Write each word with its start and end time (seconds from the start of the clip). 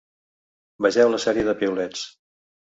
Vegeu 0.85 1.13
la 1.17 1.21
sèrie 1.27 1.45
de 1.51 1.57
piulets. 1.63 2.05